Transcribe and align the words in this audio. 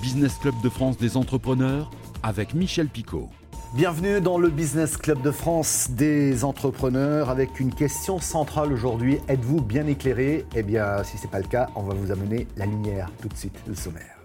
Business 0.00 0.38
Club 0.38 0.54
de 0.62 0.68
France 0.70 0.96
des 0.96 1.16
entrepreneurs 1.16 1.90
avec 2.22 2.54
Michel 2.54 2.88
Picot. 2.88 3.28
Bienvenue 3.74 4.20
dans 4.20 4.38
le 4.38 4.48
Business 4.48 4.96
Club 4.96 5.20
de 5.22 5.30
France 5.30 5.88
des 5.90 6.42
entrepreneurs 6.42 7.28
avec 7.28 7.60
une 7.60 7.72
question 7.72 8.18
centrale 8.18 8.72
aujourd'hui. 8.72 9.18
Êtes-vous 9.28 9.60
bien 9.60 9.86
éclairé? 9.86 10.46
Eh 10.56 10.62
bien, 10.62 11.04
si 11.04 11.18
ce 11.18 11.24
n'est 11.24 11.30
pas 11.30 11.38
le 11.38 11.46
cas, 11.46 11.68
on 11.76 11.82
va 11.82 11.94
vous 11.94 12.10
amener 12.10 12.48
la 12.56 12.66
lumière 12.66 13.10
tout 13.20 13.28
de 13.28 13.36
suite, 13.36 13.58
le 13.66 13.74
sommaire. 13.74 14.16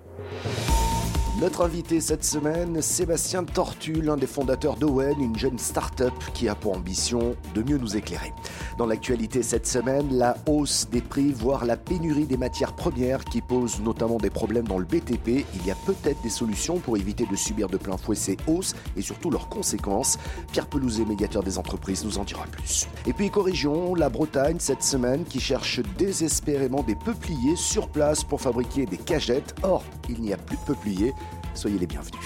Notre 1.42 1.66
invité 1.66 2.00
cette 2.00 2.24
semaine, 2.24 2.82
Sébastien 2.82 3.44
Tortu, 3.44 4.02
l'un 4.02 4.16
des 4.16 4.26
fondateurs 4.26 4.78
d'Owen, 4.78 5.20
une 5.20 5.38
jeune 5.38 5.60
start-up 5.60 6.14
qui 6.34 6.48
a 6.48 6.56
pour 6.56 6.78
ambition 6.78 7.36
de 7.54 7.62
mieux 7.62 7.78
nous 7.78 7.98
éclairer. 7.98 8.32
Dans 8.78 8.86
l'actualité 8.86 9.44
cette 9.44 9.68
semaine, 9.68 10.08
la 10.18 10.38
hausse 10.48 10.88
des 10.90 11.02
prix, 11.02 11.34
voire 11.34 11.66
la 11.66 11.76
pénurie 11.76 12.26
des 12.26 12.38
matières 12.38 12.74
premières 12.74 13.26
qui 13.26 13.42
pose 13.42 13.82
notamment 13.82 14.16
des 14.16 14.30
problèmes 14.30 14.66
dans 14.66 14.78
le 14.78 14.86
BTP. 14.86 15.46
Il 15.56 15.66
y 15.66 15.72
a 15.72 15.76
peut-être 15.86 16.22
des 16.22 16.30
solutions 16.30 16.80
pour 16.80 16.96
éviter 16.96 17.26
de 17.30 17.36
subir 17.36 17.68
de 17.68 17.76
plein 17.76 17.98
fouet 17.98 18.16
ces 18.16 18.38
hausses 18.48 18.74
et 18.96 19.02
surtout 19.02 19.30
leurs 19.30 19.50
conséquences. 19.50 20.18
Pierre 20.54 20.68
Pelouzet, 20.68 21.04
médiateur 21.04 21.44
des 21.44 21.58
entreprises, 21.58 22.06
nous 22.06 22.18
en 22.18 22.24
dira 22.24 22.46
plus. 22.46 22.88
Et 23.06 23.12
puis 23.12 23.30
corrigeons 23.30 23.94
la 23.94 24.08
Bretagne 24.08 24.58
cette 24.60 24.84
semaine 24.84 25.26
qui 25.26 25.42
cherche 25.42 25.82
désespérément 25.98 26.82
des 26.82 26.96
peupliers 26.96 27.58
sur 27.58 27.90
place 27.90 28.24
pour 28.24 28.40
fabriquer 28.40 28.86
des 28.86 28.98
cagettes. 28.98 29.54
Or, 29.64 29.84
il 30.08 30.22
n'y 30.22 30.32
a 30.32 30.38
plus 30.38 30.56
de 30.56 30.62
peupliers. 30.62 31.14
Soyez 31.56 31.80
les 31.80 31.88
bienvenus. 31.88 32.20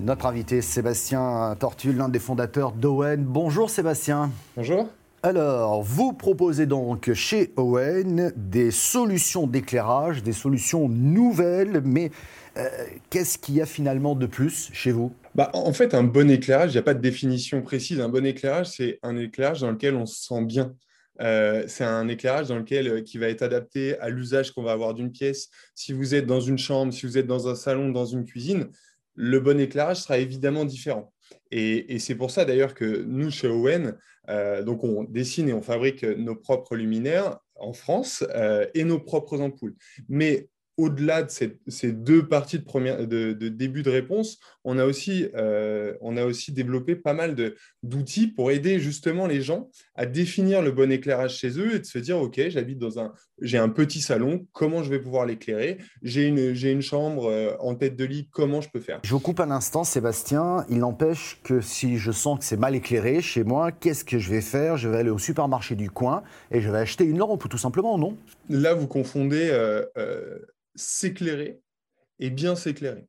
Notre 0.00 0.26
invité, 0.26 0.62
Sébastien 0.62 1.56
Tortu, 1.58 1.92
l'un 1.92 2.08
des 2.08 2.20
fondateurs 2.20 2.70
d'Owen. 2.70 3.24
Bonjour 3.24 3.70
Sébastien. 3.70 4.30
Bonjour. 4.56 4.88
Alors, 5.24 5.82
vous 5.82 6.12
proposez 6.12 6.66
donc 6.66 7.12
chez 7.12 7.52
Owen 7.56 8.32
des 8.36 8.70
solutions 8.70 9.48
d'éclairage, 9.48 10.22
des 10.22 10.32
solutions 10.32 10.88
nouvelles, 10.88 11.82
mais 11.84 12.12
euh, 12.56 12.68
qu'est-ce 13.10 13.38
qu'il 13.38 13.56
y 13.56 13.60
a 13.60 13.66
finalement 13.66 14.14
de 14.14 14.26
plus 14.26 14.70
chez 14.72 14.92
vous? 14.92 15.12
Bah, 15.34 15.50
En 15.54 15.72
fait, 15.72 15.92
un 15.94 16.04
bon 16.04 16.30
éclairage, 16.30 16.70
il 16.70 16.74
n'y 16.74 16.78
a 16.78 16.82
pas 16.82 16.94
de 16.94 17.00
définition 17.00 17.60
précise. 17.62 17.98
Un 18.00 18.08
bon 18.08 18.24
éclairage, 18.24 18.68
c'est 18.76 19.00
un 19.02 19.16
éclairage 19.16 19.62
dans 19.62 19.72
lequel 19.72 19.96
on 19.96 20.06
se 20.06 20.22
sent 20.22 20.44
bien. 20.44 20.72
Euh, 21.20 21.64
c'est 21.66 21.84
un 21.84 22.08
éclairage 22.08 22.48
dans 22.48 22.58
lequel, 22.58 22.88
euh, 22.88 23.00
qui 23.02 23.18
va 23.18 23.28
être 23.28 23.42
adapté 23.42 23.98
à 23.98 24.08
l'usage 24.08 24.52
qu'on 24.52 24.62
va 24.62 24.72
avoir 24.72 24.94
d'une 24.94 25.12
pièce. 25.12 25.48
Si 25.74 25.92
vous 25.92 26.14
êtes 26.14 26.26
dans 26.26 26.40
une 26.40 26.58
chambre, 26.58 26.92
si 26.92 27.06
vous 27.06 27.18
êtes 27.18 27.26
dans 27.26 27.48
un 27.48 27.54
salon, 27.54 27.90
dans 27.90 28.04
une 28.04 28.24
cuisine, 28.24 28.68
le 29.14 29.40
bon 29.40 29.58
éclairage 29.58 29.98
sera 29.98 30.18
évidemment 30.18 30.64
différent. 30.64 31.12
Et, 31.50 31.98
c'est 31.98 32.14
pour 32.14 32.30
ça 32.30 32.44
d'ailleurs 32.44 32.74
que 32.74 33.02
nous, 33.02 33.30
chez 33.30 33.48
Owen, 33.48 33.96
euh, 34.28 34.62
donc 34.62 34.84
on 34.84 35.04
dessine 35.04 35.48
et 35.48 35.52
on 35.52 35.62
fabrique 35.62 36.02
nos 36.04 36.36
propres 36.36 36.76
luminaires 36.76 37.38
en 37.54 37.72
France 37.72 38.22
et 38.74 38.84
nos 38.84 39.00
propres 39.00 39.40
ampoules. 39.40 39.74
Mais 40.08 40.50
au-delà 40.76 41.22
de 41.22 41.30
ces, 41.30 41.92
deux 41.92 42.26
parties 42.26 42.58
de, 42.58 43.48
début 43.48 43.82
de 43.82 43.90
réponse, 43.90 44.38
on 44.64 44.78
a 44.78 44.84
aussi, 44.84 45.26
euh, 45.34 45.94
développé 46.48 46.96
pas 46.96 47.14
mal 47.14 47.34
d'outils 47.82 48.26
pour 48.26 48.50
aider 48.50 48.78
justement 48.78 49.26
les 49.26 49.40
gens 49.40 49.68
à 49.94 50.06
définir 50.06 50.62
le 50.62 50.72
bon 50.72 50.90
éclairage 50.90 51.36
chez 51.36 51.58
eux 51.58 51.76
et 51.76 51.78
de 51.78 51.84
se 51.84 51.98
dire, 51.98 52.18
OK, 52.18 52.40
j'habite 52.48 52.78
dans 52.78 52.98
un, 52.98 53.12
j'ai 53.40 53.58
un 53.58 53.68
petit 53.68 54.00
salon, 54.00 54.46
comment 54.52 54.82
je 54.82 54.90
vais 54.90 54.98
pouvoir 54.98 55.26
l'éclairer? 55.26 55.78
J'ai 56.02 56.26
une, 56.26 56.38
une 56.38 56.82
chambre 56.82 57.30
euh, 57.30 57.54
en 57.60 57.74
tête 57.74 57.96
de 57.96 58.04
lit, 58.04 58.28
comment 58.30 58.60
je 58.60 58.68
peux 58.70 58.80
faire? 58.80 59.00
Je 59.02 59.10
vous 59.10 59.20
coupe 59.20 59.40
un 59.40 59.50
instant, 59.50 59.84
Sébastien. 59.84 60.64
Il 60.68 60.78
n'empêche 60.78 61.40
que 61.42 61.60
si 61.60 61.98
je 61.98 62.12
sens 62.12 62.38
que 62.38 62.44
c'est 62.44 62.56
mal 62.56 62.74
éclairé 62.74 63.20
chez 63.20 63.44
moi, 63.44 63.72
qu'est-ce 63.72 64.04
que 64.04 64.18
je 64.18 64.30
vais 64.30 64.40
faire? 64.40 64.76
Je 64.76 64.88
vais 64.88 64.98
aller 64.98 65.10
au 65.10 65.18
supermarché 65.18 65.74
du 65.74 65.90
coin 65.90 66.22
et 66.50 66.60
je 66.60 66.70
vais 66.70 66.78
acheter 66.78 67.04
une 67.04 67.18
lampe, 67.18 67.48
tout 67.48 67.58
simplement, 67.58 67.98
non? 67.98 68.16
Là, 68.48 68.74
vous 68.74 68.88
confondez... 68.88 69.48
Euh, 69.50 70.38
s'éclairer 70.76 71.60
et 72.18 72.30
bien 72.30 72.54
s'éclairer. 72.54 73.08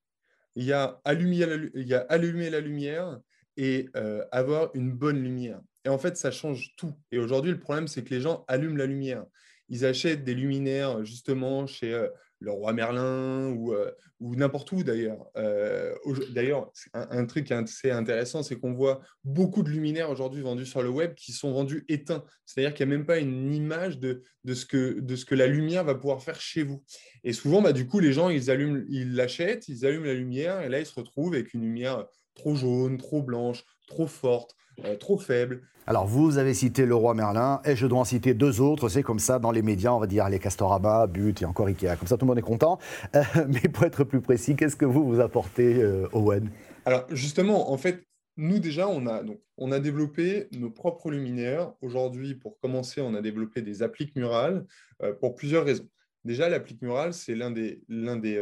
Il 0.55 0.63
y 0.63 0.73
a 0.73 0.99
allumer 1.05 1.45
la, 1.45 1.55
il 1.75 1.88
y 1.88 1.93
a 1.93 1.99
allumer 2.09 2.49
la 2.49 2.61
lumière 2.61 3.19
et 3.58 3.89
euh, 3.95 4.25
avoir 4.31 4.71
une 4.73 4.92
bonne 4.92 5.21
lumière. 5.21 5.61
Et 5.86 5.89
en 5.89 5.98
fait, 5.98 6.17
ça 6.17 6.31
change 6.31 6.73
tout. 6.75 6.93
Et 7.11 7.20
aujourd'hui, 7.20 7.52
le 7.52 7.59
problème, 7.59 7.87
c'est 7.87 8.03
que 8.03 8.14
les 8.14 8.21
gens 8.21 8.43
allument 8.48 8.77
la 8.77 8.86
lumière. 8.86 9.25
Ils 9.70 9.86
achètent 9.86 10.23
des 10.23 10.33
luminaires 10.33 11.03
justement 11.05 11.67
chez 11.67 11.93
euh, 11.93 12.08
le 12.39 12.52
roi 12.52 12.73
Merlin 12.73 13.49
ou, 13.49 13.73
euh, 13.73 13.92
n'importe 14.20 14.71
où 14.71 14.83
d'ailleurs. 14.83 15.25
Euh, 15.37 15.93
d'ailleurs, 16.31 16.71
un, 16.93 17.25
truc 17.25 17.52
assez 17.52 17.92
intéressant, 17.92 18.43
c'est 18.43 18.58
qu'on 18.58 18.73
voit 18.73 19.02
beaucoup 19.23 19.64
de 19.64 19.70
luminaires 19.70 20.09
aujourd'hui 20.09 20.42
vendus 20.42 20.65
sur 20.65 20.83
le 20.83 20.89
web 20.89 21.15
qui 21.15 21.31
sont 21.31 21.52
vendus 21.52 21.86
éteints. 21.89 22.23
C'est-à-dire 22.45 22.73
qu'il 22.73 22.87
n'y 22.87 22.93
a 22.93 22.98
même 22.98 23.05
pas 23.05 23.20
une 23.20 23.53
image 23.53 23.99
de, 23.99 24.23
ce 24.53 24.65
que, 24.65 25.36
la 25.36 25.48
lumière 25.48 25.83
va 25.83 25.95
pouvoir 25.95 26.21
faire 26.21 26.39
chez 26.39 26.64
vous. 26.64 26.83
Et 27.23 27.33
souvent, 27.33 27.61
bah, 27.61 27.73
du 27.73 27.87
coup, 27.87 27.99
les 27.99 28.14
gens, 28.14 28.30
ils 28.30 29.15
l'achètent, 29.15 29.67
ils 29.67 29.86
allument 29.86 30.05
la 30.05 30.14
lumière 30.14 30.61
et 30.61 30.69
là, 30.69 30.80
ils 30.80 30.86
se 30.86 30.95
retrouvent 30.95 31.33
avec 31.33 31.54
une 31.54 31.61
lumière 31.61 32.05
trop 32.36 32.55
jaune, 32.55 32.98
trop 32.98 33.23
blanche, 33.23 33.64
trop 33.87 34.08
forte, 34.08 34.55
euh, 34.86 34.95
trop 34.95 35.17
faible. 35.17 35.67
Alors, 35.89 36.05
vous 36.05 36.37
avez 36.37 36.53
cité 36.53 36.86
le 36.86 36.95
roi 36.95 37.14
Merlin, 37.14 37.61
et 37.64 37.77
je 37.77 37.87
dois 37.87 37.99
en 37.99 38.03
citer 38.03 38.33
deux 38.33 38.59
autres. 38.59 38.89
C'est 38.89 39.03
comme 39.03 39.20
ça, 39.20 39.39
dans 39.39 39.52
les 39.52 39.61
médias, 39.61 39.93
on 39.93 39.99
va 39.99 40.08
dire 40.08 40.27
les 40.27 40.37
Castorama, 40.37 41.08
But 41.08 41.42
et 41.42 41.45
encore 41.45 41.67
Ikea. 41.67 41.95
Comme 41.98 42.09
ça, 42.09 42.17
tout 42.17 42.25
le 42.25 42.27
monde 42.27 42.37
est 42.37 42.42
content. 42.42 42.77
Euh, 43.15 43.23
mais 43.48 43.70
pour 43.70 43.86
être 43.86 44.03
plus 44.03 44.20
précis, 44.20 44.58
qu'est-ce 44.58 44.75
que 44.75 44.83
vous 44.83 45.08
vous 45.08 45.21
apportez, 45.21 45.81
euh, 45.81 46.09
Owen 46.11 46.49
Alors, 46.83 47.05
justement, 47.11 47.71
en 47.71 47.77
fait, 47.77 48.05
nous, 48.36 48.59
déjà, 48.59 48.89
on 48.89 49.08
a, 49.08 49.23
donc, 49.23 49.39
on 49.55 49.71
a 49.71 49.80
développé 49.80 50.49
nos 50.52 50.70
propres 50.70 51.09
luminaires. 51.09 51.71
Aujourd'hui, 51.81 52.36
pour 52.36 52.59
commencer, 52.59 52.99
on 52.99 53.15
a 53.15 53.21
développé 53.21 53.61
des 53.61 53.81
appliques 53.81 54.14
murales 54.17 54.65
pour 55.21 55.36
plusieurs 55.36 55.64
raisons. 55.64 55.87
Déjà, 56.25 56.49
l'applique 56.49 56.81
murale, 56.81 57.14
c'est 57.14 57.33
l'un 57.33 57.49
des, 57.49 57.81
l'un 57.87 58.17
des, 58.17 58.37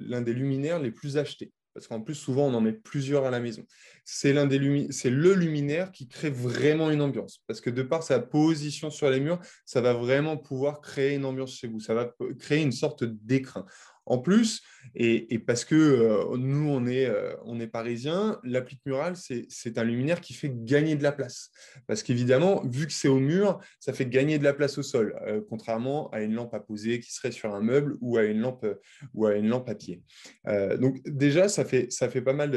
l'un 0.00 0.22
des 0.22 0.32
luminaires 0.32 0.80
les 0.80 0.90
plus 0.90 1.18
achetés 1.18 1.52
parce 1.78 1.86
qu'en 1.86 2.00
plus, 2.00 2.16
souvent, 2.16 2.46
on 2.48 2.54
en 2.54 2.60
met 2.60 2.72
plusieurs 2.72 3.24
à 3.24 3.30
la 3.30 3.38
maison. 3.38 3.64
C'est 4.10 4.32
l'un 4.32 4.46
des 4.46 4.86
c'est 4.90 5.10
le 5.10 5.34
luminaire 5.34 5.92
qui 5.92 6.08
crée 6.08 6.30
vraiment 6.30 6.90
une 6.90 7.02
ambiance, 7.02 7.42
parce 7.46 7.60
que 7.60 7.68
de 7.68 7.82
par 7.82 8.02
sa 8.02 8.20
position 8.20 8.88
sur 8.90 9.10
les 9.10 9.20
murs, 9.20 9.38
ça 9.66 9.82
va 9.82 9.92
vraiment 9.92 10.38
pouvoir 10.38 10.80
créer 10.80 11.14
une 11.14 11.26
ambiance 11.26 11.54
chez 11.54 11.66
vous. 11.68 11.78
Ça 11.78 11.92
va 11.92 12.14
créer 12.38 12.62
une 12.62 12.72
sorte 12.72 13.04
d'écrin. 13.04 13.66
En 14.06 14.16
plus, 14.16 14.62
et, 14.94 15.38
parce 15.40 15.66
que 15.66 15.74
euh, 15.74 16.38
nous, 16.38 16.70
on 16.70 16.86
est, 16.86 17.04
euh, 17.04 17.34
on 17.44 17.60
est 17.60 17.66
parisiens, 17.66 18.40
l'applique 18.42 18.80
murale, 18.86 19.14
c'est 19.16 19.76
un 19.76 19.84
luminaire 19.84 20.22
qui 20.22 20.32
fait 20.32 20.50
gagner 20.50 20.96
de 20.96 21.02
la 21.02 21.12
place. 21.12 21.50
Parce 21.86 22.02
qu'évidemment, 22.02 22.62
vu 22.64 22.86
que 22.86 22.92
c'est 22.94 23.08
au 23.08 23.18
mur, 23.18 23.60
ça 23.78 23.92
fait 23.92 24.06
gagner 24.06 24.38
de 24.38 24.44
la 24.44 24.54
place 24.54 24.78
au 24.78 24.82
sol, 24.82 25.14
euh, 25.26 25.42
contrairement 25.50 26.08
à 26.12 26.22
une 26.22 26.32
lampe 26.32 26.54
à 26.54 26.60
poser 26.60 27.00
qui 27.00 27.12
serait 27.12 27.32
sur 27.32 27.54
un 27.54 27.60
meuble 27.60 27.98
ou 28.00 28.16
à 28.16 28.24
une 28.24 28.40
lampe, 28.40 28.66
ou 29.12 29.26
à, 29.26 29.34
une 29.34 29.48
lampe 29.48 29.68
à 29.68 29.74
pied. 29.74 30.02
donc 30.80 31.02
déjà, 31.04 31.50
ça 31.50 31.66
fait, 31.66 31.92
ça 31.92 32.08
fait 32.08 32.22
pas 32.22 32.32
mal 32.32 32.50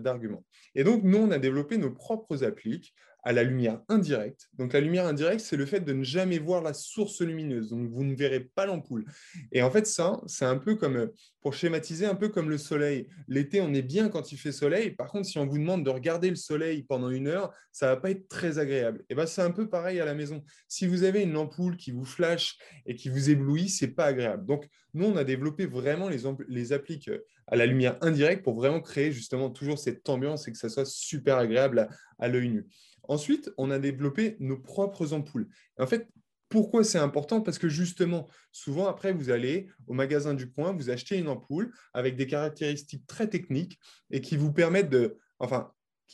d'arguments. 0.00 0.44
Et 0.74 0.84
donc, 0.84 1.02
nous, 1.04 1.18
on 1.18 1.30
a 1.30 1.38
développé 1.38 1.78
nos 1.78 1.90
propres 1.90 2.44
appliques 2.44 2.94
à 3.24 3.32
la 3.32 3.42
lumière 3.42 3.80
indirecte. 3.88 4.50
Donc 4.58 4.74
la 4.74 4.80
lumière 4.80 5.06
indirecte, 5.06 5.40
c'est 5.40 5.56
le 5.56 5.64
fait 5.64 5.80
de 5.80 5.92
ne 5.94 6.04
jamais 6.04 6.38
voir 6.38 6.62
la 6.62 6.74
source 6.74 7.22
lumineuse. 7.22 7.70
Donc 7.70 7.90
vous 7.90 8.04
ne 8.04 8.14
verrez 8.14 8.40
pas 8.40 8.66
l'ampoule. 8.66 9.06
Et 9.50 9.62
en 9.62 9.70
fait, 9.70 9.86
ça, 9.86 10.20
c'est 10.26 10.44
un 10.44 10.58
peu 10.58 10.74
comme, 10.74 11.10
pour 11.40 11.54
schématiser, 11.54 12.04
un 12.04 12.14
peu 12.14 12.28
comme 12.28 12.50
le 12.50 12.58
soleil. 12.58 13.08
L'été, 13.26 13.62
on 13.62 13.72
est 13.72 13.82
bien 13.82 14.10
quand 14.10 14.30
il 14.30 14.36
fait 14.36 14.52
soleil. 14.52 14.90
Par 14.90 15.08
contre, 15.08 15.26
si 15.26 15.38
on 15.38 15.46
vous 15.46 15.58
demande 15.58 15.84
de 15.84 15.90
regarder 15.90 16.28
le 16.28 16.36
soleil 16.36 16.82
pendant 16.82 17.08
une 17.08 17.26
heure, 17.26 17.50
ça 17.72 17.86
va 17.86 17.96
pas 17.96 18.10
être 18.10 18.28
très 18.28 18.58
agréable. 18.58 19.02
Et 19.08 19.14
ben 19.14 19.26
c'est 19.26 19.42
un 19.42 19.50
peu 19.50 19.68
pareil 19.70 20.00
à 20.00 20.04
la 20.04 20.14
maison. 20.14 20.44
Si 20.68 20.86
vous 20.86 21.02
avez 21.02 21.22
une 21.22 21.36
ampoule 21.36 21.76
qui 21.76 21.92
vous 21.92 22.04
flash 22.04 22.58
et 22.84 22.94
qui 22.94 23.08
vous 23.08 23.30
éblouit, 23.30 23.70
c'est 23.70 23.88
pas 23.88 24.04
agréable. 24.04 24.44
Donc 24.44 24.68
nous, 24.92 25.06
on 25.06 25.16
a 25.16 25.24
développé 25.24 25.64
vraiment 25.66 26.08
les, 26.08 26.72
appliques 26.72 27.10
à 27.46 27.56
la 27.56 27.66
lumière 27.66 27.96
indirecte 28.00 28.44
pour 28.44 28.54
vraiment 28.54 28.80
créer 28.80 29.12
justement 29.12 29.50
toujours 29.50 29.78
cette 29.78 30.08
ambiance 30.08 30.46
et 30.46 30.52
que 30.52 30.58
ça 30.58 30.68
soit 30.68 30.86
super 30.86 31.38
agréable 31.38 31.80
à, 31.80 31.88
à 32.18 32.28
l'œil 32.28 32.50
nu. 32.50 32.66
Ensuite, 33.08 33.50
on 33.58 33.70
a 33.70 33.78
développé 33.78 34.36
nos 34.40 34.58
propres 34.58 35.12
ampoules. 35.12 35.48
en 35.78 35.86
fait, 35.86 36.08
pourquoi 36.48 36.84
c'est 36.84 36.98
important? 36.98 37.40
Parce 37.40 37.58
que 37.58 37.68
justement, 37.68 38.28
souvent 38.52 38.86
après, 38.86 39.12
vous 39.12 39.30
allez 39.30 39.66
au 39.88 39.92
magasin 39.92 40.34
du 40.34 40.50
coin, 40.50 40.72
vous 40.72 40.90
achetez 40.90 41.18
une 41.18 41.28
ampoule 41.28 41.72
avec 41.92 42.16
des 42.16 42.26
caractéristiques 42.26 43.06
très 43.06 43.28
techniques 43.28 43.78
et 44.10 44.20
qui 44.20 44.36
vous 44.36 44.52
permettent 44.52 44.90
de, 44.90 45.18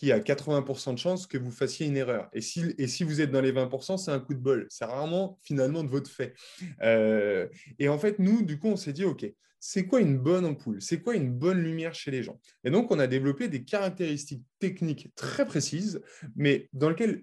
qui 0.00 0.12
a 0.12 0.18
80% 0.18 0.94
de 0.94 0.98
chances 0.98 1.26
que 1.26 1.36
vous 1.36 1.50
fassiez 1.50 1.86
une 1.86 1.98
erreur. 1.98 2.30
Et 2.32 2.40
si, 2.40 2.74
et 2.78 2.86
si 2.86 3.04
vous 3.04 3.20
êtes 3.20 3.30
dans 3.30 3.42
les 3.42 3.52
20%, 3.52 3.98
c'est 3.98 4.10
un 4.10 4.18
coup 4.18 4.32
de 4.32 4.38
bol. 4.38 4.66
C'est 4.70 4.86
rarement 4.86 5.38
finalement 5.42 5.84
de 5.84 5.90
votre 5.90 6.10
fait. 6.10 6.32
Euh, 6.80 7.46
et 7.78 7.90
en 7.90 7.98
fait, 7.98 8.18
nous, 8.18 8.40
du 8.40 8.58
coup, 8.58 8.68
on 8.68 8.76
s'est 8.76 8.94
dit, 8.94 9.04
OK, 9.04 9.30
c'est 9.58 9.84
quoi 9.84 10.00
une 10.00 10.16
bonne 10.16 10.46
ampoule? 10.46 10.80
C'est 10.80 11.02
quoi 11.02 11.16
une 11.16 11.30
bonne 11.30 11.62
lumière 11.62 11.92
chez 11.92 12.10
les 12.10 12.22
gens? 12.22 12.40
Et 12.64 12.70
donc, 12.70 12.90
on 12.90 12.98
a 12.98 13.06
développé 13.06 13.48
des 13.48 13.62
caractéristiques 13.62 14.42
techniques 14.58 15.14
très 15.16 15.44
précises, 15.44 16.00
mais 16.34 16.70
dans 16.72 16.88
lesquelles 16.88 17.22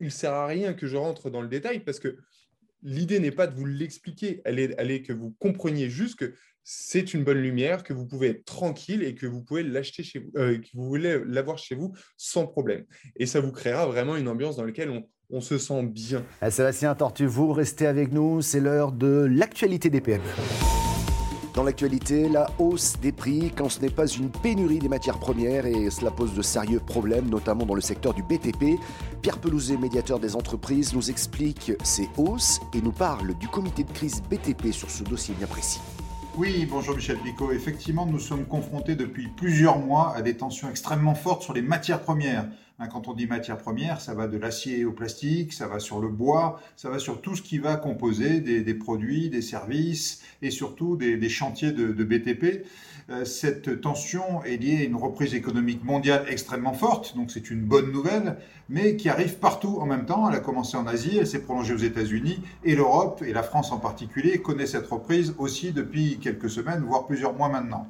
il 0.00 0.06
ne 0.06 0.10
sert 0.10 0.32
à 0.32 0.46
rien 0.46 0.72
que 0.72 0.86
je 0.86 0.96
rentre 0.96 1.28
dans 1.28 1.42
le 1.42 1.48
détail 1.48 1.80
parce 1.80 2.00
que 2.00 2.16
l'idée 2.82 3.20
n'est 3.20 3.32
pas 3.32 3.46
de 3.46 3.54
vous 3.54 3.66
l'expliquer, 3.66 4.40
elle 4.46 4.58
est, 4.58 4.74
elle 4.78 4.90
est 4.90 5.02
que 5.02 5.12
vous 5.12 5.32
compreniez 5.32 5.90
juste 5.90 6.18
que 6.18 6.34
c'est 6.64 7.14
une 7.14 7.24
bonne 7.24 7.38
lumière, 7.38 7.84
que 7.84 7.92
vous 7.92 8.06
pouvez 8.06 8.28
être 8.30 8.44
tranquille 8.44 9.02
et 9.02 9.14
que 9.14 9.26
vous 9.26 9.42
pouvez 9.42 9.62
l'acheter 9.62 10.02
chez 10.02 10.18
vous, 10.18 10.30
euh, 10.36 10.58
que 10.58 10.66
vous 10.74 10.86
voulez 10.86 11.20
l'avoir 11.26 11.58
chez 11.58 11.74
vous 11.74 11.92
sans 12.16 12.46
problème. 12.46 12.84
Et 13.16 13.26
ça 13.26 13.40
vous 13.40 13.52
créera 13.52 13.86
vraiment 13.86 14.16
une 14.16 14.28
ambiance 14.28 14.56
dans 14.56 14.64
laquelle 14.64 14.90
on 15.30 15.40
se 15.40 15.58
sent 15.58 15.82
bien. 15.84 16.24
Ah, 16.40 16.50
Sébastien 16.50 16.94
Tortue, 16.94 17.26
vous 17.26 17.52
restez 17.52 17.86
avec 17.86 18.12
nous, 18.12 18.42
c'est 18.42 18.60
l'heure 18.60 18.92
de 18.92 19.28
l'actualité 19.30 19.90
des 19.90 20.00
PME. 20.00 20.22
Dans 21.54 21.62
l'actualité, 21.62 22.28
la 22.28 22.50
hausse 22.58 22.94
des 23.00 23.12
prix 23.12 23.52
quand 23.56 23.68
ce 23.68 23.80
n'est 23.80 23.88
pas 23.88 24.08
une 24.08 24.28
pénurie 24.28 24.80
des 24.80 24.88
matières 24.88 25.20
premières 25.20 25.66
et 25.66 25.88
cela 25.88 26.10
pose 26.10 26.34
de 26.34 26.42
sérieux 26.42 26.80
problèmes, 26.80 27.28
notamment 27.28 27.64
dans 27.64 27.76
le 27.76 27.80
secteur 27.80 28.12
du 28.12 28.24
BTP. 28.24 28.80
Pierre 29.22 29.38
Pelouzet, 29.38 29.76
médiateur 29.76 30.18
des 30.18 30.34
entreprises, 30.34 30.94
nous 30.94 31.10
explique 31.10 31.72
ces 31.84 32.08
hausses 32.16 32.60
et 32.74 32.80
nous 32.82 32.90
parle 32.90 33.38
du 33.38 33.46
comité 33.46 33.84
de 33.84 33.92
crise 33.92 34.20
BTP 34.28 34.72
sur 34.72 34.90
ce 34.90 35.04
dossier 35.04 35.34
bien 35.38 35.46
précis. 35.46 35.80
Oui, 36.36 36.66
bonjour 36.68 36.96
Michel 36.96 37.18
Picot. 37.18 37.52
Effectivement, 37.52 38.06
nous 38.06 38.18
sommes 38.18 38.44
confrontés 38.44 38.96
depuis 38.96 39.28
plusieurs 39.28 39.78
mois 39.78 40.16
à 40.16 40.22
des 40.22 40.36
tensions 40.36 40.68
extrêmement 40.68 41.14
fortes 41.14 41.42
sur 41.42 41.52
les 41.52 41.62
matières 41.62 42.00
premières. 42.00 42.48
Hein, 42.80 42.88
quand 42.88 43.06
on 43.06 43.14
dit 43.14 43.28
matières 43.28 43.58
premières, 43.58 44.00
ça 44.00 44.14
va 44.14 44.26
de 44.26 44.36
l'acier 44.36 44.84
au 44.84 44.90
plastique, 44.90 45.52
ça 45.52 45.68
va 45.68 45.78
sur 45.78 46.00
le 46.00 46.08
bois, 46.08 46.60
ça 46.74 46.90
va 46.90 46.98
sur 46.98 47.20
tout 47.20 47.36
ce 47.36 47.42
qui 47.42 47.58
va 47.58 47.76
composer 47.76 48.40
des, 48.40 48.74
produits, 48.74 49.30
des 49.30 49.42
services 49.42 50.22
et 50.42 50.50
surtout 50.50 50.96
des, 50.96 51.28
chantiers 51.28 51.70
de, 51.70 51.92
BTP. 51.92 52.66
Euh, 53.10 53.24
cette 53.24 53.80
tension 53.80 54.42
est 54.42 54.56
liée 54.56 54.78
à 54.78 54.84
une 54.84 54.96
reprise 54.96 55.34
économique 55.34 55.84
mondiale 55.84 56.24
extrêmement 56.28 56.72
forte, 56.72 57.14
donc 57.16 57.30
c'est 57.30 57.48
une 57.48 57.60
bonne 57.60 57.92
nouvelle, 57.92 58.38
mais 58.68 58.96
qui 58.96 59.08
arrive 59.08 59.36
partout 59.36 59.78
en 59.80 59.86
même 59.86 60.04
temps. 60.04 60.28
Elle 60.28 60.36
a 60.36 60.40
commencé 60.40 60.76
en 60.76 60.88
Asie, 60.88 61.18
elle 61.18 61.28
s'est 61.28 61.42
prolongée 61.42 61.74
aux 61.74 61.78
États-Unis 61.78 62.40
et 62.64 62.74
l'Europe, 62.74 63.22
et 63.24 63.32
la 63.32 63.44
France 63.44 63.70
en 63.70 63.78
particulier, 63.78 64.38
connaît 64.38 64.66
cette 64.66 64.88
reprise 64.88 65.34
aussi 65.38 65.70
depuis 65.70 66.18
quelques 66.18 66.50
semaines, 66.50 66.82
voire 66.82 67.06
plusieurs 67.06 67.34
mois 67.34 67.50
maintenant. 67.50 67.86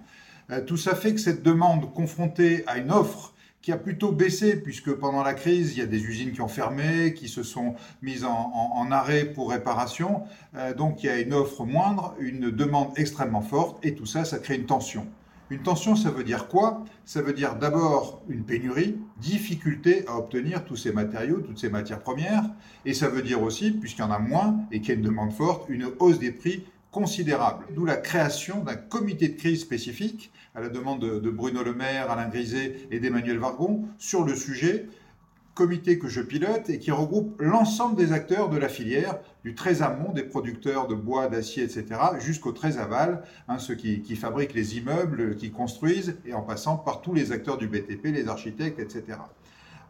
Euh, 0.50 0.60
tout 0.60 0.76
ça 0.76 0.94
fait 0.94 1.14
que 1.14 1.20
cette 1.20 1.42
demande 1.42 1.90
confrontée 1.94 2.64
à 2.66 2.76
une 2.76 2.90
offre 2.90 3.33
qui 3.64 3.72
a 3.72 3.78
plutôt 3.78 4.12
baissé, 4.12 4.56
puisque 4.56 4.92
pendant 4.92 5.22
la 5.22 5.32
crise, 5.32 5.74
il 5.74 5.78
y 5.78 5.82
a 5.82 5.86
des 5.86 6.04
usines 6.04 6.32
qui 6.32 6.42
ont 6.42 6.48
fermé, 6.48 7.14
qui 7.14 7.28
se 7.28 7.42
sont 7.42 7.76
mises 8.02 8.26
en, 8.26 8.90
arrêt 8.90 9.24
pour 9.24 9.48
réparation. 9.52 10.24
Euh, 10.54 10.74
donc 10.74 11.02
il 11.02 11.06
y 11.06 11.08
a 11.08 11.18
une 11.18 11.32
offre 11.32 11.64
moindre, 11.64 12.14
une 12.18 12.50
demande 12.50 12.90
extrêmement 12.96 13.40
forte, 13.40 13.82
et 13.82 13.94
tout 13.94 14.04
ça, 14.04 14.26
ça 14.26 14.38
crée 14.38 14.56
une 14.56 14.66
tension. 14.66 15.06
Une 15.48 15.62
tension, 15.62 15.96
ça 15.96 16.10
veut 16.10 16.24
dire 16.24 16.46
quoi? 16.48 16.84
Ça 17.06 17.22
veut 17.22 17.32
dire 17.32 17.56
d'abord 17.56 18.22
une 18.28 18.44
pénurie, 18.44 18.98
difficulté 19.16 20.04
à 20.08 20.18
obtenir 20.18 20.66
tous 20.66 20.76
ces 20.76 20.92
matériaux, 20.92 21.40
toutes 21.40 21.58
ces 21.58 21.70
matières 21.70 22.00
premières, 22.00 22.44
et 22.84 22.92
ça 22.92 23.08
veut 23.08 23.22
dire 23.22 23.42
aussi, 23.42 23.70
puisqu'il 23.70 24.02
y 24.02 24.04
en 24.04 24.10
a 24.10 24.18
moins 24.18 24.58
et 24.72 24.80
qu'il 24.80 24.90
y 24.90 24.92
a 24.92 24.94
une 24.96 25.06
demande 25.06 25.32
forte, 25.32 25.70
une 25.70 25.88
hausse 26.00 26.18
des 26.18 26.32
prix 26.32 26.66
considérable. 26.94 27.64
D'où 27.74 27.84
la 27.84 27.96
création 27.96 28.62
d'un 28.62 28.76
comité 28.76 29.28
de 29.28 29.36
crise 29.36 29.60
spécifique, 29.60 30.30
à 30.54 30.60
la 30.60 30.68
demande 30.68 31.00
de, 31.00 31.30
Bruno 31.30 31.64
Le 31.64 31.74
Maire, 31.74 32.08
Alain 32.08 32.28
Griset 32.28 32.86
et 32.92 33.00
d'Emmanuel 33.00 33.38
Vargon, 33.38 33.88
sur 33.98 34.24
le 34.24 34.36
sujet, 34.36 34.88
comité 35.54 35.98
que 35.98 36.06
je 36.06 36.20
pilote 36.20 36.70
et 36.70 36.78
qui 36.78 36.92
regroupe 36.92 37.34
l'ensemble 37.40 37.96
des 37.96 38.12
acteurs 38.12 38.48
de 38.48 38.56
la 38.58 38.68
filière, 38.68 39.18
du 39.42 39.56
très 39.56 39.82
amont 39.82 40.12
des 40.12 40.22
producteurs 40.22 40.86
de 40.86 40.94
bois, 40.94 41.26
d'acier, 41.26 41.64
etc., 41.64 42.00
jusqu'au 42.20 42.52
très 42.52 42.78
aval, 42.78 43.24
hein, 43.48 43.58
ceux 43.58 43.74
qui, 43.74 44.14
fabriquent 44.14 44.54
les 44.54 44.78
immeubles, 44.78 45.34
qui 45.34 45.50
construisent, 45.50 46.16
et 46.24 46.32
en 46.32 46.42
passant 46.42 46.76
par 46.76 47.02
tous 47.02 47.12
les 47.12 47.32
acteurs 47.32 47.58
du 47.58 47.66
BTP, 47.66 48.04
les 48.04 48.28
architectes, 48.28 48.78
etc. 48.78 49.18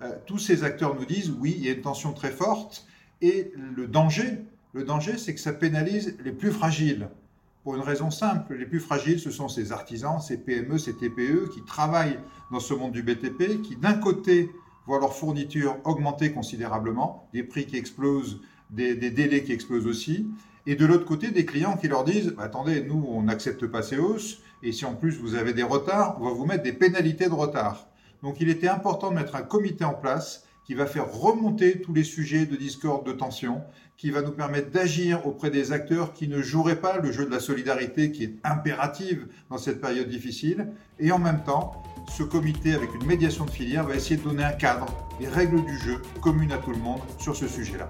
Euh, 0.01 0.11
tous 0.25 0.39
ces 0.39 0.65
acteurs 0.65 0.95
nous 0.95 1.05
disent, 1.05 1.35
oui, 1.39 1.55
il 1.59 1.67
y 1.67 1.69
a 1.69 1.73
une 1.73 1.83
tension 1.83 2.15
très 2.15 2.31
forte, 2.31 2.87
et 3.21 3.53
le 3.77 3.87
danger, 3.87 4.39
le 4.75 4.83
danger, 4.83 5.17
c'est 5.19 5.35
que 5.35 5.41
ça 5.41 5.53
pénalise 5.53 6.17
les 6.25 6.33
plus 6.33 6.51
fragiles. 6.51 7.09
Pour 7.63 7.77
une 7.77 7.83
raison 7.83 8.11
simple, 8.11 8.57
les 8.57 8.67
plus 8.67 8.81
fragiles, 8.81 9.21
ce 9.21 9.31
sont 9.31 9.49
ces 9.49 9.71
artisans, 9.71 10.21
ces 10.21 10.37
PME, 10.37 10.79
ces 10.79 10.95
TPE 10.95 11.49
qui 11.55 11.63
travaillent 11.65 12.19
dans 12.51 12.61
ce 12.61 12.75
monde 12.75 12.93
du 12.93 13.03
BTP, 13.03 13.63
qui 13.63 13.77
d'un 13.77 13.95
côté 13.95 14.51
voient 14.87 14.99
leurs 14.99 15.15
fournitures 15.15 15.79
augmenter 15.85 16.33
considérablement, 16.33 17.29
des 17.33 17.45
prix 17.45 17.67
qui 17.67 17.77
explosent, 17.77 18.41
des, 18.71 18.97
délais 18.97 19.45
qui 19.45 19.53
explosent 19.53 19.87
aussi, 19.87 20.27
et 20.67 20.75
de 20.75 20.85
l'autre 20.85 21.05
côté, 21.05 21.31
des 21.31 21.47
clients 21.47 21.77
qui 21.77 21.87
leur 21.89 22.05
disent 22.05 22.35
bah, 22.37 22.43
Attendez, 22.43 22.83
nous, 22.83 23.07
on 23.09 23.23
n'accepte 23.23 23.67
pas 23.67 23.83
ces 23.83 23.97
hausses, 23.97 24.41
et 24.63 24.73
si 24.73 24.85
en 24.85 24.95
plus 24.95 25.19
vous 25.19 25.37
avez 25.37 25.53
des 25.53 25.63
retards, 25.63 26.17
on 26.21 26.25
va 26.25 26.33
vous 26.33 26.47
mettre 26.47 26.65
des 26.65 26.73
pénalités 26.73 27.29
de 27.29 27.35
retard. 27.35 27.87
Donc 28.23 28.41
il 28.41 28.49
était 28.49 28.69
important 28.69 29.11
de 29.11 29.15
mettre 29.15 29.37
un 29.37 29.43
comité 29.43 29.85
en 29.85 29.95
place 29.95 30.44
qui 30.65 30.75
va 30.75 30.87
faire 30.87 31.13
remonter 31.13 31.81
tous 31.81 31.93
les 31.93 32.05
sujets 32.05 32.47
de 32.47 32.57
discorde, 32.57 33.07
de 33.07 33.13
tension, 33.13 33.63
qui 33.97 34.11
va 34.11 34.23
nous 34.23 34.33
permettre 34.33 34.71
d'agir 34.71 35.27
auprès 35.27 35.51
des 35.51 35.73
acteurs 35.73 36.13
qui 36.13 36.27
ne 36.27 36.43
joueraient 36.43 36.81
pas 36.81 36.99
le 36.99 37.13
jeu 37.13 37.27
de 37.27 37.31
la 37.31 37.41
solidarité 37.41 38.11
qui 38.11 38.25
est 38.25 38.35
impérative 38.43 39.29
dans 39.51 39.59
cette 39.59 39.81
période 39.81 40.09
difficile. 40.09 40.69
Et 40.99 41.13
en 41.13 41.19
même 41.19 41.45
temps, 41.45 41.83
ce 42.09 42.23
comité, 42.23 42.75
avec 42.75 42.93
une 42.95 43.07
médiation 43.07 43.45
de 43.45 43.51
filière, 43.51 43.85
va 43.85 43.95
essayer 43.95 44.17
de 44.17 44.23
donner 44.23 44.45
un 44.45 44.53
cadre, 44.53 44.87
des 45.21 45.29
règles 45.29 45.65
du 45.65 45.79
jeu 45.79 46.03
communes 46.21 46.53
à 46.53 46.59
tout 46.59 46.71
le 46.71 46.79
monde 46.79 47.01
sur 47.19 47.37
ce 47.37 47.47
sujet-là. 47.47 47.89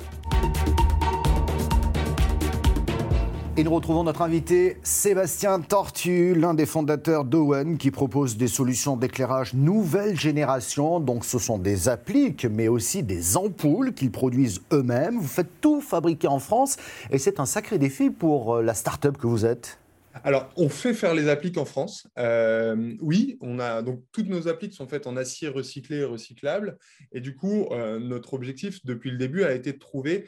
Et 3.56 3.62
nous 3.62 3.73
retrouvons 3.73 4.03
notre 4.03 4.23
invité 4.23 4.79
Sébastien 4.83 5.61
Tortu, 5.61 6.35
l'un 6.35 6.55
des 6.55 6.67
fondateurs 6.67 7.25
d'Owen, 7.25 7.79
qui 7.79 7.93
propose 7.93 8.37
des 8.37 8.49
solutions 8.49 8.97
d'éclairage 8.97 9.55
nouvelle 9.55 10.19
génération. 10.19 10.99
Donc 10.99 11.25
ce 11.25 11.39
sont 11.39 11.56
des 11.56 11.89
appliques, 11.89 12.47
mais 12.47 12.67
aussi 12.67 13.05
des 13.05 13.37
ampoules 13.37 13.95
qu'ils 13.95 14.11
produisent 14.11 14.61
eux-mêmes. 14.73 15.21
Vous 15.21 15.29
faites 15.29 15.61
tout 15.61 15.81
fabriquer 15.81 16.27
en 16.27 16.41
France 16.41 16.79
et 17.12 17.19
c'est 17.19 17.39
un 17.39 17.47
sacré 17.47 17.79
défi 17.79 18.11
pour 18.11 18.56
euh, 18.56 18.62
la 18.62 18.75
start-up 18.75 19.19
que 19.19 19.29
vous 19.29 19.47
êtes. 19.47 19.79
Alors, 20.23 20.49
on 20.57 20.69
fait 20.69 20.95
faire 20.95 21.15
les 21.15 21.29
appliques 21.29 21.59
en 21.59 21.65
France. 21.65 22.07
Euh, 22.19 22.95
oui, 23.00 23.37
on 23.41 23.59
a 23.59 23.83
donc 23.83 24.03
toutes 24.12 24.29
nos 24.29 24.47
appliques 24.47 24.73
sont 24.73 24.87
faites 24.87 25.07
en 25.07 25.17
acier 25.17 25.49
recyclé 25.49 25.99
et 25.99 26.05
recyclable. 26.05 26.79
Et 27.12 27.21
du 27.21 27.35
coup, 27.35 27.67
euh, 27.73 27.99
notre 27.99 28.35
objectif 28.35 28.85
depuis 28.85 29.11
le 29.11 29.19
début 29.19 29.43
a 29.43 29.53
été 29.53 29.73
de 29.73 29.79
trouver 29.79 30.27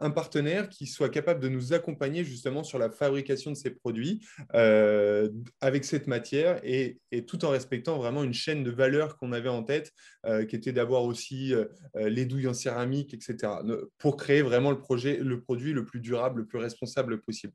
un 0.00 0.10
partenaire 0.10 0.68
qui 0.68 0.86
soit 0.86 1.08
capable 1.08 1.40
de 1.40 1.48
nous 1.48 1.72
accompagner 1.72 2.24
justement 2.24 2.62
sur 2.64 2.78
la 2.78 2.90
fabrication 2.90 3.50
de 3.50 3.56
ces 3.56 3.70
produits 3.70 4.20
euh, 4.54 5.30
avec 5.60 5.84
cette 5.84 6.06
matière 6.06 6.60
et, 6.64 6.98
tout 7.26 7.44
en 7.44 7.50
respectant 7.50 7.98
vraiment 7.98 8.22
une 8.22 8.32
chaîne 8.32 8.64
de 8.64 8.70
valeur 8.70 9.16
qu'on 9.16 9.32
avait 9.32 9.48
en 9.48 9.62
tête, 9.62 9.92
euh, 10.26 10.44
qui 10.44 10.56
était 10.56 10.72
d'avoir 10.72 11.04
aussi 11.04 11.52
les 11.94 12.24
douilles 12.24 12.48
en 12.48 12.54
céramique, 12.54 13.14
etc., 13.14 13.52
pour 13.98 14.16
créer 14.16 14.42
vraiment 14.42 14.70
le, 14.70 14.78
projet, 14.78 15.18
le 15.18 15.40
produit 15.40 15.72
le 15.72 15.84
plus 15.84 16.00
durable, 16.00 16.40
le 16.40 16.46
plus 16.46 16.58
responsable 16.58 17.20
possible. 17.20 17.52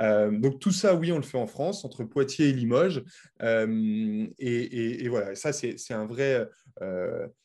donc 0.00 0.58
tout 0.60 0.72
ça, 0.72 0.94
oui, 0.94 1.12
on 1.12 1.16
le 1.16 1.22
fait 1.22 1.38
en 1.38 1.46
France, 1.46 1.84
entre 1.84 2.04
Poitiers 2.04 2.48
et 2.48 2.52
Limoges. 2.52 3.02
Et, 3.42 5.04
et, 5.04 5.08
voilà, 5.08 5.34
ça, 5.34 5.52
c'est 5.52 5.94
un 5.94 6.06
vrai 6.06 6.48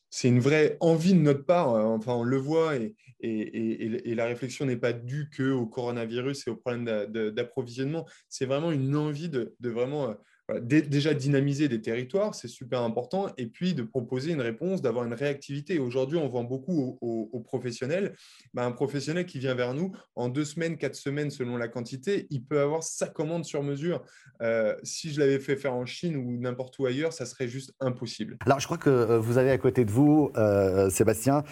c'est 0.10 0.28
une 0.28 0.40
vraie 0.40 0.78
envie 0.80 1.14
de 1.14 1.20
notre 1.20 1.46
part. 1.46 1.70
Enfin, 1.70 2.14
on 2.14 2.24
le 2.24 2.38
voit 2.38 2.76
et, 2.76 2.96
et, 3.22 4.16
la 4.16 4.26
réflexion 4.26 4.66
n'est 4.66 4.78
pas 4.78 4.94
due 4.94 5.30
que 5.30 5.52
au 5.52 5.66
coronavirus 5.66 6.48
et 6.48 6.50
au 6.52 6.56
problème 6.56 6.86
d'approvisionnement. 7.32 8.08
C'est 8.28 8.46
vraiment 8.46 8.72
une 8.72 8.96
envie 8.96 9.30
de, 9.30 9.56
de 9.60 9.70
vraiment 9.70 10.10
euh, 10.10 10.14
déjà 10.62 11.14
dynamiser 11.14 11.68
des 11.68 11.82
territoires, 11.82 12.36
c'est 12.36 12.48
super 12.48 12.82
important, 12.82 13.28
et 13.38 13.48
puis 13.48 13.74
de 13.74 13.84
proposer 13.84 14.32
une 14.32 14.42
réponse, 14.42 14.82
d'avoir 14.82 15.06
une 15.06 15.14
réactivité. 15.14 15.80
Aujourd'hui, 15.80 16.18
on 16.18 16.28
vend 16.28 16.44
beaucoup 16.44 16.98
aux, 17.02 17.40
professionnels. 17.40 18.16
Ben, 18.54 18.64
un 18.64 18.72
professionnel 18.72 19.26
qui 19.26 19.40
vient 19.40 19.56
vers 19.56 19.74
nous, 19.74 19.92
en 20.16 20.30
deux 20.30 20.46
semaines, 20.46 20.78
quatre 20.78 20.96
semaines, 20.96 21.32
selon 21.32 21.58
la 21.58 21.68
quantité, 21.68 22.28
il 22.30 22.44
peut 22.44 22.60
avoir 22.60 22.84
sa 22.84 23.08
commande 23.08 23.46
sur 23.46 23.64
mesure. 23.64 24.04
Euh, 24.42 24.76
si 24.84 25.12
je 25.12 25.20
l'avais 25.20 25.40
fait 25.40 25.56
faire 25.56 25.74
en 25.74 25.86
Chine 25.86 26.16
ou 26.18 26.40
n'importe 26.40 26.78
où 26.80 26.86
ailleurs, 26.86 27.14
ça 27.14 27.26
serait 27.26 27.48
juste 27.48 27.74
impossible. 27.80 28.38
Alors, 28.46 28.60
je 28.60 28.66
crois 28.66 28.78
que 28.78 28.90
euh, 28.90 29.20
vous 29.20 29.38
avez 29.38 29.52
à 29.52 29.58
côté 29.58 29.86
de 29.86 29.92
vous, 29.92 30.32
euh, 30.38 30.90
Sébastien, 30.90 31.44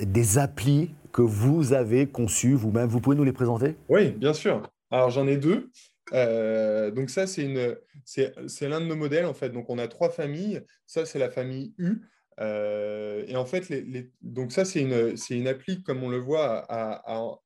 des 0.00 0.38
applis 0.38 0.94
que 1.12 1.22
vous 1.22 1.72
avez 1.72 2.06
conçues 2.06 2.54
vous-même. 2.54 2.88
Vous 2.88 3.00
pouvez 3.00 3.16
nous 3.16 3.24
les 3.24 3.32
présenter? 3.32 3.76
Oui, 3.88 4.10
bien 4.10 4.32
sûr. 4.32 4.62
Alors, 4.90 5.10
j'en 5.10 5.26
ai 5.26 5.36
deux. 5.36 5.70
Euh, 6.12 6.90
donc 6.90 7.10
ça, 7.10 7.26
c'est 7.26 7.46
l'un 7.48 8.80
de 8.80 8.86
nos 8.86 8.96
modèles 8.96 9.26
en 9.26 9.34
fait. 9.34 9.50
Donc 9.50 9.70
on 9.70 9.78
a 9.78 9.88
trois 9.88 10.10
familles. 10.10 10.62
Ça, 10.86 11.06
c'est 11.06 11.18
la 11.18 11.30
famille 11.30 11.74
U. 11.78 12.02
Euh, 12.40 13.24
et 13.26 13.36
en 13.36 13.46
fait, 13.46 13.68
les, 13.68 14.10
donc 14.22 14.52
ça, 14.52 14.64
c'est 14.64 14.80
une, 14.80 15.14
une 15.30 15.82
comme 15.84 16.02
on 16.02 16.08
le 16.08 16.18
voit 16.18 16.64
à, 16.68 17.02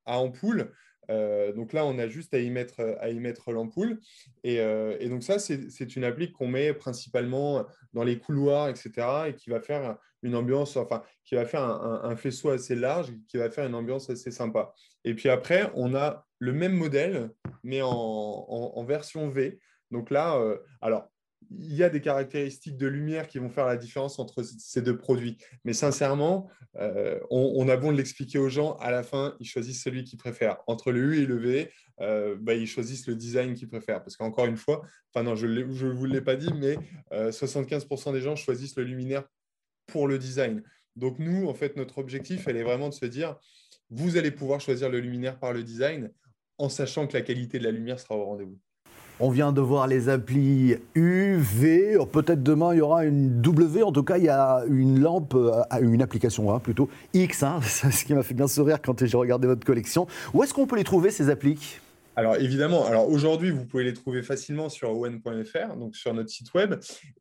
à, 0.06 0.18
ampoule. 0.18 0.72
Euh, 1.10 1.52
donc 1.52 1.72
là, 1.72 1.84
on 1.86 1.98
a 1.98 2.08
juste 2.08 2.34
à 2.34 2.38
y 2.38 2.50
mettre, 2.50 2.96
à 3.00 3.08
y 3.10 3.18
mettre 3.18 3.52
l'ampoule. 3.52 4.00
Et, 4.44 4.56
et, 4.56 5.08
donc 5.08 5.22
ça, 5.22 5.38
c'est 5.38 5.96
une 5.96 6.04
appli 6.04 6.32
qu'on 6.32 6.48
met 6.48 6.74
principalement 6.74 7.66
dans 7.92 8.04
les 8.04 8.18
couloirs, 8.18 8.68
etc. 8.68 9.06
et 9.28 9.34
qui 9.34 9.50
va 9.50 9.60
faire 9.60 9.96
une 10.22 10.34
ambiance, 10.34 10.76
enfin, 10.76 11.02
qui 11.24 11.34
va 11.34 11.44
faire 11.44 11.62
un, 11.62 12.16
faisceau 12.16 12.50
assez 12.50 12.74
large, 12.74 13.12
qui 13.28 13.36
va 13.36 13.50
faire 13.50 13.66
une 13.66 13.74
ambiance 13.74 14.10
assez 14.10 14.30
sympa. 14.30 14.74
Et 15.04 15.14
puis 15.14 15.28
après, 15.28 15.70
on 15.74 15.94
a 15.94 16.26
le 16.38 16.52
même 16.52 16.74
modèle, 16.74 17.30
mais 17.62 17.80
en, 17.82 18.84
version 18.84 19.28
V. 19.28 19.58
Donc 19.90 20.10
là, 20.10 20.36
euh, 20.36 20.58
alors, 20.80 21.08
il 21.50 21.74
y 21.74 21.82
a 21.82 21.88
des 21.88 22.00
caractéristiques 22.00 22.76
de 22.76 22.86
lumière 22.86 23.28
qui 23.28 23.38
vont 23.38 23.48
faire 23.48 23.66
la 23.66 23.76
différence 23.76 24.18
entre 24.18 24.42
ces 24.42 24.82
deux 24.82 24.96
produits. 24.96 25.38
Mais 25.64 25.72
sincèrement, 25.72 26.48
euh, 26.76 27.18
on, 27.30 27.68
a 27.68 27.76
bon 27.76 27.92
de 27.92 27.96
l'expliquer 27.96 28.38
aux 28.38 28.48
gens, 28.48 28.74
à 28.76 28.90
la 28.90 29.02
fin, 29.02 29.34
ils 29.40 29.46
choisissent 29.46 29.82
celui 29.82 30.04
qu'ils 30.04 30.18
préfèrent. 30.18 30.58
Entre 30.66 30.92
le 30.92 31.00
U 31.00 31.22
et 31.22 31.26
le 31.26 31.36
V, 31.36 31.70
euh, 32.00 32.36
bah, 32.38 32.54
ils 32.54 32.66
choisissent 32.66 33.06
le 33.06 33.14
design 33.14 33.54
qu'ils 33.54 33.68
préfèrent. 33.68 34.02
Parce 34.02 34.16
qu'encore 34.16 34.46
une 34.46 34.56
fois, 34.56 34.82
enfin 35.12 35.24
non, 35.24 35.36
je 35.36 35.46
ne 35.46 35.92
vous 35.92 36.04
l'ai 36.04 36.20
pas 36.20 36.36
dit, 36.36 36.52
mais 36.54 36.76
75% 37.10 38.12
des 38.12 38.20
gens 38.20 38.36
choisissent 38.36 38.76
le 38.76 38.84
luminaire 38.84 39.24
pour 39.86 40.06
le 40.06 40.18
design. 40.18 40.62
Donc 40.96 41.18
nous, 41.18 41.48
en 41.48 41.54
fait, 41.54 41.76
notre 41.76 41.98
objectif, 41.98 42.48
elle 42.48 42.56
est 42.56 42.62
vraiment 42.62 42.88
de 42.88 42.94
se 42.94 43.06
dire, 43.06 43.36
vous 43.90 44.16
allez 44.16 44.30
pouvoir 44.30 44.60
choisir 44.60 44.90
le 44.90 45.00
luminaire 45.00 45.38
par 45.38 45.52
le 45.52 45.62
design 45.62 46.12
en 46.58 46.68
sachant 46.68 47.06
que 47.06 47.16
la 47.16 47.22
qualité 47.22 47.58
de 47.58 47.64
la 47.64 47.70
lumière 47.70 48.00
sera 48.00 48.16
au 48.16 48.24
rendez-vous. 48.24 48.58
On 49.20 49.30
vient 49.30 49.52
de 49.52 49.60
voir 49.60 49.88
les 49.88 50.08
applis 50.08 50.76
UV. 50.94 51.98
Peut-être 52.12 52.40
demain, 52.40 52.72
il 52.72 52.78
y 52.78 52.80
aura 52.80 53.04
une 53.04 53.42
W. 53.42 53.82
En 53.82 53.90
tout 53.90 54.04
cas, 54.04 54.16
il 54.16 54.22
y 54.22 54.28
a 54.28 54.62
une 54.68 55.00
lampe, 55.00 55.34
euh, 55.34 55.60
une 55.80 56.02
application 56.02 56.54
hein, 56.54 56.60
plutôt 56.60 56.88
X. 57.14 57.42
Hein. 57.42 57.58
Ce 57.62 58.04
qui 58.04 58.14
m'a 58.14 58.22
fait 58.22 58.34
bien 58.34 58.46
sourire 58.46 58.80
quand 58.80 59.04
j'ai 59.04 59.16
regardé 59.16 59.48
votre 59.48 59.66
collection. 59.66 60.06
Où 60.34 60.44
est-ce 60.44 60.54
qu'on 60.54 60.68
peut 60.68 60.76
les 60.76 60.84
trouver, 60.84 61.10
ces 61.10 61.30
applis? 61.30 61.80
Alors 62.14 62.36
évidemment, 62.36 62.86
alors 62.86 63.08
aujourd'hui, 63.08 63.50
vous 63.50 63.64
pouvez 63.64 63.82
les 63.82 63.92
trouver 63.92 64.22
facilement 64.22 64.68
sur 64.68 64.90
owen.fr, 64.90 65.76
donc 65.76 65.96
sur 65.96 66.14
notre 66.14 66.30
site 66.30 66.52
web, 66.54 66.74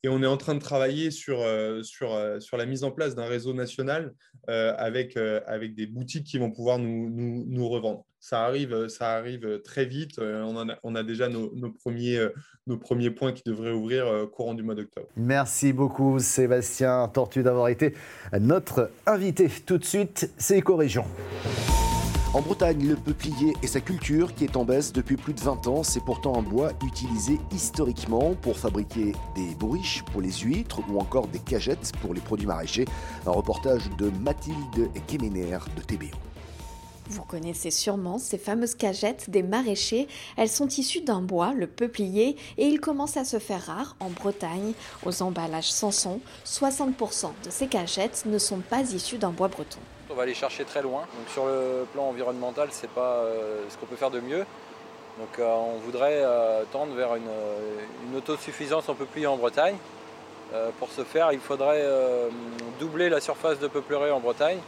et 0.03 0.09
on 0.09 0.23
est 0.23 0.27
en 0.27 0.37
train 0.37 0.55
de 0.55 0.59
travailler 0.59 1.11
sur, 1.11 1.39
euh, 1.39 1.83
sur, 1.83 2.13
euh, 2.13 2.39
sur 2.39 2.57
la 2.57 2.65
mise 2.65 2.83
en 2.83 2.89
place 2.89 3.13
d'un 3.13 3.27
réseau 3.27 3.53
national 3.53 4.13
avec, 4.47 5.17
avec 5.17 5.75
des 5.75 5.87
boutiques 5.87 6.23
qui 6.23 6.37
vont 6.37 6.51
pouvoir 6.51 6.79
nous, 6.79 7.09
nous, 7.09 7.67
revendre. 7.67 8.05
Ça 8.27 8.43
arrive, 8.43 8.89
ça 8.89 9.11
arrive 9.11 9.61
très 9.63 9.85
vite. 9.85 10.19
On, 10.19 10.69
a, 10.69 10.75
on 10.83 10.95
a 10.95 11.03
déjà 11.03 11.29
nos, 11.29 11.49
nos, 11.55 11.71
premiers, 11.71 12.19
nos 12.65 12.77
premiers 12.77 13.09
points 13.09 13.31
qui 13.31 13.41
devraient 13.45 13.71
ouvrir 13.71 14.27
courant 14.33 14.53
du 14.53 14.63
mois 14.63 14.75
d'octobre. 14.75 15.07
Merci 15.15 15.71
beaucoup 15.71 16.19
Sébastien 16.19 17.07
Tortu 17.07 17.41
d'avoir 17.41 17.69
été 17.69 17.93
notre 18.37 18.91
invité. 19.05 19.49
Tout 19.65 19.77
de 19.77 19.85
suite, 19.85 20.29
c'est 20.37 20.57
Éco-Région. 20.57 21.05
En 22.33 22.41
Bretagne, 22.41 22.85
le 22.89 22.95
peuplier 22.95 23.53
et 23.63 23.67
sa 23.67 23.79
culture 23.79 24.35
qui 24.35 24.43
est 24.43 24.57
en 24.57 24.65
baisse 24.65 24.91
depuis 24.91 25.15
plus 25.15 25.33
de 25.33 25.39
20 25.39 25.65
ans. 25.67 25.83
C'est 25.83 26.03
pourtant 26.03 26.37
un 26.37 26.41
bois 26.41 26.71
utilisé 26.85 27.39
historiquement 27.51 28.35
pour 28.35 28.57
fabriquer 28.57 29.13
des 29.35 29.55
bourriches 29.57 30.03
pour 30.11 30.21
les 30.21 30.33
huîtres 30.33 30.81
ou 30.89 30.99
encore 30.99 31.27
des 31.29 31.39
cagettes 31.39 31.93
pour 32.01 32.13
les 32.13 32.21
produits 32.21 32.45
maraîchers. 32.45 32.85
Un 33.25 33.31
reportage 33.31 33.89
de 33.97 34.09
Mathilde 34.09 34.89
Kemener 35.07 35.59
de 35.77 35.81
TBO. 35.81 36.26
Vous 37.09 37.23
connaissez 37.23 37.71
sûrement 37.71 38.17
ces 38.17 38.37
fameuses 38.37 38.75
cagettes 38.75 39.29
des 39.29 39.43
maraîchers. 39.43 40.07
Elles 40.35 40.49
sont 40.49 40.67
issues 40.67 41.01
d'un 41.01 41.21
bois, 41.21 41.53
le 41.53 41.67
peuplier, 41.67 42.35
et 42.57 42.65
il 42.65 42.81
commence 42.81 43.15
à 43.15 43.23
se 43.23 43.39
faire 43.39 43.65
rare 43.65 43.95
en 43.99 44.09
Bretagne. 44.09 44.73
Aux 45.05 45.21
emballages 45.21 45.71
Sanson, 45.71 46.19
60% 46.45 47.31
de 47.45 47.49
ces 47.49 47.67
cagettes 47.67 48.23
ne 48.25 48.37
sont 48.37 48.59
pas 48.59 48.81
issues 48.81 49.17
d'un 49.17 49.29
bois 49.29 49.47
breton. 49.47 49.79
On 50.09 50.15
va 50.15 50.23
aller 50.23 50.33
chercher 50.33 50.65
très 50.65 50.81
loin. 50.81 51.01
Donc 51.01 51.29
sur 51.31 51.45
le 51.45 51.85
plan 51.93 52.09
environnemental, 52.09 52.69
c'est 52.71 52.89
pas 52.89 53.17
euh, 53.23 53.63
ce 53.69 53.77
qu'on 53.77 53.85
peut 53.85 53.95
faire 53.95 54.11
de 54.11 54.19
mieux. 54.19 54.45
Donc 55.17 55.39
euh, 55.39 55.45
on 55.45 55.77
voudrait 55.79 56.21
euh, 56.23 56.63
tendre 56.71 56.93
vers 56.93 57.15
une, 57.15 58.15
autosuffisance 58.15 58.89
en 58.89 58.95
peuplier 58.95 59.27
en 59.27 59.37
Bretagne. 59.37 59.75
pour 60.79 60.89
ce 60.89 61.03
faire, 61.03 61.33
il 61.33 61.39
faudrait 61.39 61.85
doubler 62.79 63.09
la 63.09 63.19
surface 63.19 63.59
de 63.59 63.67
peuplerie 63.67 64.11
en 64.11 64.19
Bretagne. 64.21 64.59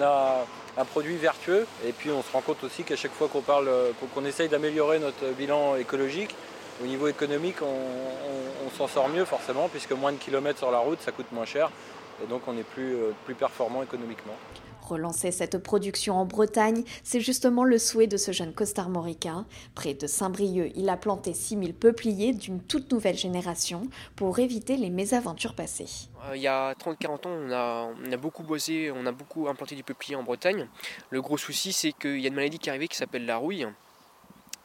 A 0.00 0.46
un 0.76 0.84
produit 0.84 1.16
vertueux 1.16 1.66
et 1.86 1.92
puis 1.92 2.10
on 2.10 2.22
se 2.22 2.32
rend 2.32 2.40
compte 2.40 2.64
aussi 2.64 2.84
qu'à 2.84 2.96
chaque 2.96 3.12
fois 3.12 3.28
qu'on 3.28 3.42
parle, 3.42 3.68
qu'on 4.14 4.24
essaye 4.24 4.48
d'améliorer 4.48 4.98
notre 4.98 5.26
bilan 5.36 5.76
écologique, 5.76 6.34
au 6.82 6.86
niveau 6.86 7.08
économique, 7.08 7.56
on, 7.62 8.70
s'en 8.78 8.88
sort 8.88 9.10
mieux 9.10 9.26
forcément 9.26 9.68
puisque 9.68 9.92
moins 9.92 10.12
de 10.12 10.16
kilomètres 10.16 10.58
sur 10.58 10.70
la 10.70 10.78
route, 10.78 10.98
ça 11.02 11.12
coûte 11.12 11.30
moins 11.30 11.44
cher 11.44 11.70
et 12.24 12.26
donc 12.26 12.42
on 12.46 12.56
est 12.56 12.62
plus, 12.62 12.96
plus 13.26 13.34
performant 13.34 13.82
économiquement. 13.82 14.34
Relancer 14.92 15.30
cette 15.30 15.56
production 15.56 16.16
en 16.16 16.26
Bretagne, 16.26 16.84
c'est 17.02 17.20
justement 17.20 17.64
le 17.64 17.78
souhait 17.78 18.06
de 18.06 18.18
ce 18.18 18.30
jeune 18.30 18.52
costarmoricain. 18.52 19.46
Près 19.74 19.94
de 19.94 20.06
Saint-Brieuc, 20.06 20.70
il 20.76 20.90
a 20.90 20.98
planté 20.98 21.32
6000 21.32 21.72
peupliers 21.72 22.34
d'une 22.34 22.60
toute 22.60 22.92
nouvelle 22.92 23.16
génération 23.16 23.88
pour 24.16 24.38
éviter 24.38 24.76
les 24.76 24.90
mésaventures 24.90 25.54
passées. 25.54 26.08
Euh, 26.28 26.36
il 26.36 26.42
y 26.42 26.46
a 26.46 26.74
30-40 26.74 27.26
ans, 27.26 27.94
on 28.04 28.12
a, 28.12 28.16
beaucoup 28.18 28.42
bossé, 28.42 28.92
on 28.94 29.06
a 29.06 29.12
beaucoup 29.12 29.48
implanté 29.48 29.76
du 29.76 29.82
peuplier 29.82 30.14
en 30.14 30.24
Bretagne. 30.24 30.68
Le 31.08 31.22
gros 31.22 31.38
souci, 31.38 31.72
c'est 31.72 31.92
qu'il 31.92 32.20
y 32.20 32.24
a 32.26 32.28
une 32.28 32.34
maladie 32.34 32.58
qui 32.58 32.68
est 32.68 32.72
arrivée 32.72 32.88
qui 32.88 32.96
s'appelle 32.98 33.24
la 33.24 33.38
rouille 33.38 33.66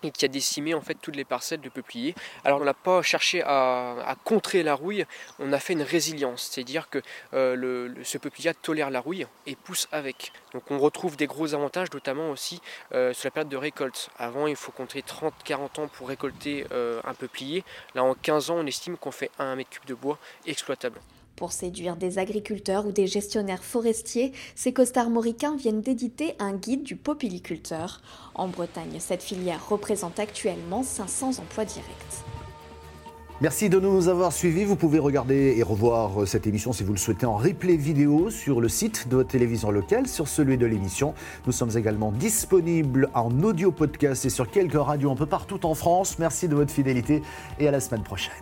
et 0.04 0.12
qui 0.12 0.26
a 0.26 0.28
décimé 0.28 0.74
en 0.74 0.82
fait 0.82 0.96
toutes 0.96 1.16
les 1.16 1.26
parcelles 1.26 1.62
de 1.62 1.70
peupliers. 1.70 2.16
Alors 2.44 2.62
on 2.62 2.66
n'a 2.66 2.74
pas 2.74 3.02
cherché 3.02 3.42
à, 3.46 4.16
contrer 4.24 4.64
la 4.64 4.74
rouille, 4.74 5.06
on 5.40 5.54
a 5.54 5.60
fait 5.60 5.74
une 5.74 5.82
résilience, 5.82 6.50
c'est-à-dire 6.52 6.90
que 6.90 7.02
euh, 7.34 7.94
ce 8.04 8.18
peuplier 8.18 8.54
tolère 8.54 8.90
la 8.90 9.00
rouille 9.00 9.26
et 9.46 9.56
pousse 9.56 9.88
avec. 9.92 10.32
Donc 10.54 10.70
on 10.72 10.80
retrouve 10.80 11.18
des 11.18 11.28
gros 11.28 11.54
avantages, 11.54 11.92
notamment 11.94 12.30
aussi 12.32 12.62
euh, 12.94 13.14
sur 13.14 13.28
la 13.28 13.32
période 13.32 13.50
de 13.50 13.58
récolte. 13.58 14.10
Avant 14.18 14.48
il 14.48 14.56
faut 14.56 14.72
compter 14.72 15.02
30-40 15.02 15.82
ans 15.82 15.88
pour 15.88 16.08
récolter 16.10 16.66
euh, 16.72 17.02
un 17.04 17.14
peuplier. 17.14 17.64
Là 17.96 18.04
en 18.04 18.14
15 18.14 18.52
ans 18.52 18.58
on 18.58 18.66
estime 18.66 18.98
qu'on 18.98 19.12
fait 19.12 19.32
1 19.40 19.56
mètre 19.56 19.70
cube 19.70 19.86
de 19.86 19.96
bois 19.96 20.18
exploitable. 20.46 21.00
Pour 21.38 21.52
séduire 21.52 21.98
des 21.98 22.18
agriculteurs 22.18 22.88
ou 22.88 22.92
des 22.92 23.06
gestionnaires 23.06 23.64
forestiers, 23.64 24.34
ces 24.56 24.74
costarmoricains 24.74 25.56
viennent 25.56 25.82
d'éditer 25.82 26.34
un 26.40 26.54
guide 26.54 26.82
du 26.82 26.96
popiliculteur. 26.96 28.02
En 28.34 28.48
Bretagne, 28.48 28.98
cette 28.98 29.22
filière 29.22 29.70
représente 29.70 30.20
actuellement 30.20 30.82
500 30.82 31.40
emplois 31.40 31.66
directs. 31.66 32.26
Merci 33.40 33.70
de 33.70 33.80
nous 33.80 34.08
avoir 34.08 34.34
suivis. 34.34 34.64
Vous 34.64 34.76
pouvez 34.76 34.98
regarder 34.98 35.54
et 35.56 35.62
revoir 35.62 36.28
cette 36.28 36.48
émission 36.48 36.74
si 36.74 36.84
vous 36.84 36.94
le 36.94 36.98
souhaitez 36.98 37.28
en 37.28 37.38
replay 37.38 37.78
vidéo 37.78 38.32
sur 38.32 38.60
le 38.60 38.68
site 38.68 39.08
de 39.08 39.18
votre 39.18 39.30
télévision 39.30 39.70
locale, 39.70 40.08
sur 40.08 40.28
celui 40.28 40.58
de 40.58 40.66
l'émission. 40.66 41.14
Nous 41.46 41.52
sommes 41.52 41.78
également 41.78 42.12
disponibles 42.12 43.12
en 43.14 43.44
audio 43.44 43.72
podcast 43.72 44.26
et 44.26 44.32
sur 44.32 44.50
quelques 44.50 44.74
radios 44.74 45.12
un 45.12 45.16
peu 45.16 45.28
partout 45.28 45.68
en 45.68 45.76
France. 45.76 46.18
Merci 46.18 46.48
de 46.48 46.56
votre 46.56 46.72
fidélité 46.72 47.22
et 47.60 47.68
à 47.68 47.72
la 47.72 47.80
semaine 47.80 48.02
prochaine. 48.02 48.34